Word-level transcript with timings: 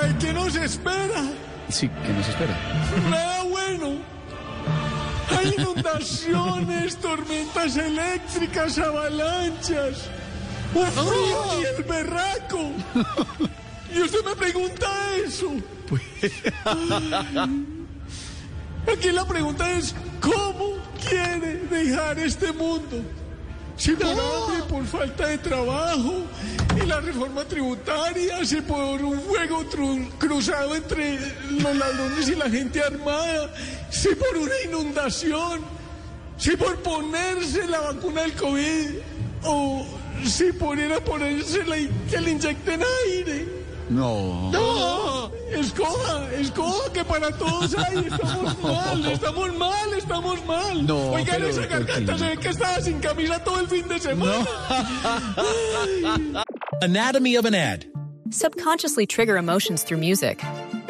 Ay, 0.00 0.14
¿qué 0.20 0.32
nos 0.32 0.54
espera? 0.56 1.24
Sí, 1.68 1.88
¿qué 1.88 2.12
nos 2.12 2.28
espera? 2.28 2.56
Nada 3.10 3.42
bueno. 3.44 3.96
Hay 5.36 5.54
inundaciones, 5.58 6.96
tormentas 6.96 7.76
eléctricas, 7.76 8.78
avalanchas, 8.78 10.08
un 10.74 10.86
frío 10.86 11.60
y 11.60 11.76
el 11.76 11.84
berraco. 11.84 12.72
Y 13.90 14.02
usted 14.02 14.22
me 14.22 14.36
pregunta 14.36 14.86
eso. 15.26 15.50
Aquí 18.92 19.10
la 19.10 19.26
pregunta 19.26 19.70
es, 19.72 19.94
¿cómo 20.20 20.76
quiere 21.08 21.56
dejar 21.70 22.18
este 22.18 22.52
mundo? 22.52 23.02
Si 23.78 23.92
por 23.92 24.06
hambre, 24.08 24.62
por 24.68 24.84
falta 24.86 25.26
de 25.28 25.38
trabajo, 25.38 26.24
y 26.82 26.86
la 26.86 27.00
reforma 27.00 27.44
tributaria, 27.44 28.44
si 28.44 28.60
por 28.60 29.00
un 29.02 29.20
juego 29.20 29.62
tru- 29.70 30.08
cruzado 30.18 30.74
entre 30.74 31.18
los 31.50 31.76
ladrones 31.76 32.28
y 32.28 32.34
la 32.34 32.50
gente 32.50 32.82
armada, 32.82 33.54
si 33.90 34.08
por 34.16 34.36
una 34.36 34.54
inundación, 34.66 35.60
si 36.36 36.56
por 36.56 36.76
ponerse 36.78 37.66
la 37.68 37.80
vacuna 37.80 38.22
del 38.22 38.32
COVID, 38.34 38.90
o 39.44 39.86
si 40.26 40.52
por 40.52 40.76
ir 40.78 40.92
a 40.92 41.00
ponerse 41.00 41.62
la, 41.64 41.76
que 42.10 42.20
le 42.20 42.30
inyecten 42.32 42.82
aire. 43.06 43.46
No. 43.90 44.50
No, 44.52 45.17
escoja, 45.52 46.28
escoja 46.34 46.92
que 46.92 47.04
para 47.04 47.30
todos 47.32 47.74
hay, 47.76 48.06
estamos 48.06 48.58
mal, 48.62 49.06
estamos 49.06 49.54
mal, 49.54 49.94
estamos 49.94 50.44
mal. 50.46 50.86
No, 50.86 51.12
Oigan, 51.12 51.36
pero, 51.36 51.48
esa 51.48 51.66
garganta 51.66 52.18
se 52.18 52.24
ve 52.28 52.36
que 52.36 52.48
estaba 52.48 52.80
sin 52.80 53.00
camisa 53.00 53.38
todo 53.44 53.60
el 53.60 53.66
fin 53.68 53.88
de 53.88 53.98
semana. 53.98 54.46
Anatomy 56.82 57.36
of 57.36 57.44
an 57.44 57.54
ad. 57.54 57.84
Subconsciously 58.30 59.06
trigger 59.06 59.36
emotions 59.36 59.82
through 59.84 59.98
music. 59.98 60.42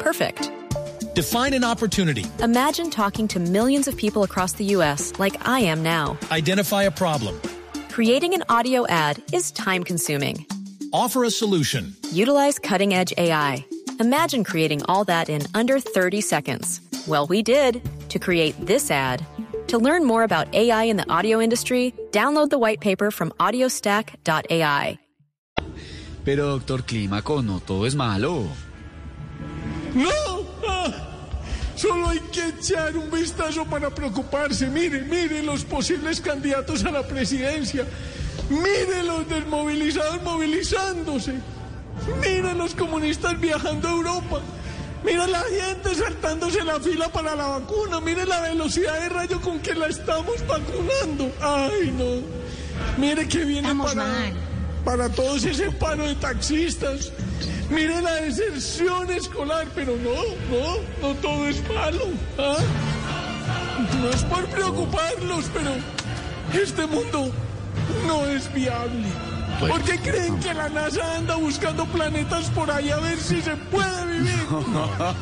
Perfect. 0.00 0.50
Define 1.14 1.54
an 1.54 1.64
opportunity. 1.64 2.24
Imagine 2.42 2.90
talking 2.90 3.28
to 3.28 3.38
millions 3.40 3.86
of 3.88 3.96
people 3.96 4.22
across 4.24 4.52
the 4.54 4.64
U.S. 4.76 5.12
like 5.18 5.46
I 5.46 5.60
am 5.60 5.82
now. 5.82 6.16
Identify 6.30 6.84
a 6.84 6.90
problem. 6.90 7.40
Creating 7.90 8.34
an 8.34 8.42
audio 8.48 8.86
ad 8.88 9.22
is 9.32 9.52
time 9.52 9.84
consuming. 9.84 10.46
Offer 10.92 11.24
a 11.24 11.30
solution. 11.30 11.94
Utilize 12.10 12.58
cutting 12.58 12.94
edge 12.94 13.12
AI. 13.16 13.64
Imagine 14.00 14.42
creating 14.42 14.82
all 14.86 15.04
that 15.04 15.28
in 15.28 15.42
under 15.54 15.78
30 15.78 16.20
seconds. 16.20 16.80
Well, 17.06 17.26
we 17.28 17.42
did 17.42 17.80
to 18.08 18.18
create 18.18 18.54
this 18.58 18.90
ad. 18.90 19.24
To 19.68 19.78
learn 19.78 20.04
more 20.04 20.24
about 20.24 20.52
AI 20.52 20.84
in 20.84 20.96
the 20.96 21.08
audio 21.08 21.40
industry, 21.40 21.94
download 22.10 22.50
the 22.50 22.58
white 22.58 22.80
paper 22.80 23.12
from 23.12 23.30
audiostack.ai. 23.38 24.98
Pero, 26.24 26.58
doctor 26.58 26.78
Clímaco, 26.78 27.44
no 27.44 27.60
todo 27.60 27.84
es 27.84 27.94
malo. 27.94 28.48
No, 29.94 30.44
ah, 30.66 30.92
solo 31.76 32.08
hay 32.08 32.18
que 32.32 32.48
echar 32.48 32.96
un 32.96 33.10
vistazo 33.10 33.64
para 33.64 33.90
preocuparse. 33.90 34.66
Mire, 34.70 35.02
mire 35.02 35.42
los 35.42 35.62
posibles 35.64 36.20
candidatos 36.20 36.84
a 36.84 36.90
la 36.90 37.02
presidencia. 37.02 37.86
Mire 38.50 39.04
los 39.04 39.28
desmovilizados 39.28 40.20
movilizándose. 40.22 41.53
Mire 42.20 42.54
los 42.54 42.74
comunistas 42.74 43.38
viajando 43.40 43.88
a 43.88 43.92
Europa. 43.92 44.40
Mira 45.04 45.26
la 45.26 45.40
gente 45.42 45.94
saltándose 45.94 46.64
la 46.64 46.80
fila 46.80 47.08
para 47.08 47.34
la 47.34 47.46
vacuna. 47.46 48.00
Mire 48.00 48.24
la 48.26 48.40
velocidad 48.40 49.00
de 49.00 49.08
rayo 49.10 49.40
con 49.40 49.60
que 49.60 49.74
la 49.74 49.86
estamos 49.88 50.46
vacunando. 50.46 51.30
Ay, 51.40 51.92
no. 51.96 52.22
Mire 52.98 53.28
que 53.28 53.44
viene 53.44 53.68
Estamos 53.68 53.92
para, 53.94 54.06
mal. 54.06 54.32
para 54.84 55.08
todos 55.10 55.44
ese 55.44 55.70
paro 55.72 56.06
de 56.06 56.14
taxistas. 56.14 57.12
Mire 57.70 58.00
la 58.02 58.14
deserción 58.16 59.10
escolar, 59.10 59.66
pero 59.74 59.96
no, 59.96 60.14
no, 60.50 60.76
no 61.08 61.14
todo 61.16 61.48
es 61.48 61.62
malo. 61.68 62.06
¿ah? 62.38 62.56
No 64.00 64.10
es 64.10 64.22
por 64.24 64.46
preocuparlos, 64.46 65.50
pero 65.52 65.70
este 66.62 66.86
mundo 66.86 67.30
no 68.06 68.26
es 68.26 68.52
viable. 68.52 69.08
Pues, 69.60 69.72
¿Por 69.72 69.82
qué 69.82 69.98
creen 69.98 70.38
que 70.40 70.52
la 70.52 70.68
NASA 70.68 71.16
anda 71.16 71.36
buscando 71.36 71.86
planetas 71.86 72.46
por 72.50 72.70
ahí 72.70 72.90
a 72.90 72.96
ver 72.96 73.18
si 73.18 73.40
se 73.40 73.56
puede 73.56 74.06
vivir? 74.06 74.46
¿Ah? 74.50 75.14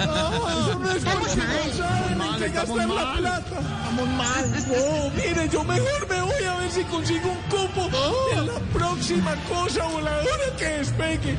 Eso 0.00 0.78
no 0.78 0.90
es 0.90 1.04
porque 1.04 1.36
no 1.36 1.76
saben 1.76 2.20
en 2.20 2.38
qué 2.38 2.48
gastar 2.50 2.88
la 2.88 3.12
plata. 3.14 3.60
Estamos 3.60 4.08
mal. 4.16 4.50
No, 4.68 5.10
mire, 5.10 5.48
yo 5.48 5.64
mejor 5.64 6.08
me 6.08 6.22
voy 6.22 6.44
a 6.44 6.56
ver 6.56 6.70
si 6.70 6.84
consigo 6.84 7.30
un 7.30 7.38
cupo 7.48 7.88
en 8.32 8.46
la 8.46 8.58
próxima 8.72 9.34
cosa 9.48 9.84
voladora 9.86 10.56
que 10.58 10.64
despegue. 10.64 11.36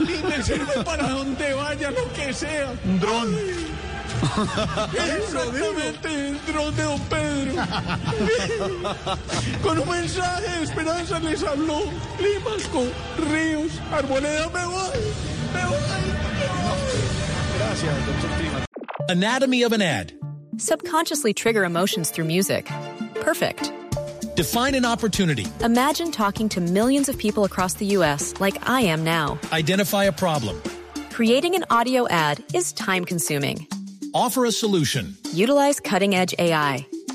Y 0.00 0.26
me 0.26 0.42
sirve 0.42 0.82
para 0.84 1.08
donde 1.08 1.54
vaya, 1.54 1.90
lo 1.90 2.12
que 2.12 2.32
sea. 2.32 2.72
Un 2.84 3.00
dron. 3.00 3.36
Exactamente, 5.16 6.28
el 6.28 6.38
dron 6.46 6.74
de 6.74 6.82
don 6.82 7.00
Pedro. 7.00 7.35
Con 9.62 9.78
un 9.78 9.88
mensaje 9.88 10.58
de 10.58 10.62
esperanza 10.64 11.18
les 11.20 11.42
habló 11.42 11.80
Limasco, 12.20 12.86
Ríos, 13.30 13.80
Arboleda, 13.92 14.50
me 14.50 14.66
voy, 14.66 14.90
me 15.54 15.64
voy. 15.66 15.78
Gracias, 17.58 18.06
doctor 18.06 18.30
Clímaco. 18.38 18.64
Anatomy 19.08 19.62
of 19.62 19.72
an 19.72 19.80
ad. 19.82 20.12
Subconsciously 20.58 21.32
trigger 21.32 21.64
emotions 21.64 22.10
through 22.10 22.26
music. 22.26 22.68
Perfect. 23.20 23.72
Define 24.36 24.74
an 24.74 24.84
opportunity. 24.84 25.46
Imagine 25.62 26.10
talking 26.12 26.48
to 26.50 26.60
millions 26.60 27.08
of 27.08 27.16
people 27.16 27.44
across 27.44 27.74
the 27.74 27.86
U.S. 27.96 28.34
like 28.38 28.68
I 28.68 28.82
am 28.82 29.02
now. 29.02 29.38
Identify 29.52 30.04
a 30.04 30.12
problem. 30.12 30.60
Creating 31.10 31.54
an 31.54 31.64
audio 31.70 32.06
ad 32.08 32.42
is 32.52 32.74
time 32.74 33.06
consuming. 33.06 33.66
Offer 34.12 34.44
a 34.44 34.52
solution. 34.52 35.16
Utilize 35.32 35.80
cutting 35.80 36.14
edge 36.14 36.34
AI. 36.38 36.86